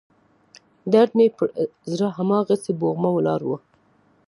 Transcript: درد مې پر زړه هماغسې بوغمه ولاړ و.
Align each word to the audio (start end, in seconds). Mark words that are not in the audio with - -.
درد 0.93 1.11
مې 1.17 1.27
پر 1.37 1.47
زړه 1.93 2.07
هماغسې 2.17 2.71
بوغمه 2.79 3.09
ولاړ 3.13 3.41
و. 3.45 3.51